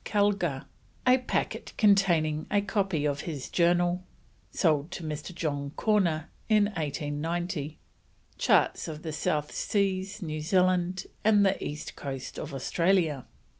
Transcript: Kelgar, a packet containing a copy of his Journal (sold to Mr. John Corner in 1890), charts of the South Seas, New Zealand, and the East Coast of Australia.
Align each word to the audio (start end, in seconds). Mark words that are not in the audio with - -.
Kelgar, 0.03 0.65
a 1.05 1.19
packet 1.19 1.73
containing 1.77 2.47
a 2.49 2.59
copy 2.59 3.05
of 3.05 3.21
his 3.21 3.49
Journal 3.51 4.03
(sold 4.49 4.89
to 4.93 5.03
Mr. 5.03 5.31
John 5.31 5.69
Corner 5.75 6.31
in 6.49 6.63
1890), 6.63 7.77
charts 8.39 8.87
of 8.87 9.03
the 9.03 9.13
South 9.13 9.51
Seas, 9.51 10.19
New 10.23 10.41
Zealand, 10.41 11.05
and 11.23 11.45
the 11.45 11.63
East 11.63 11.95
Coast 11.95 12.39
of 12.39 12.51
Australia. 12.51 13.27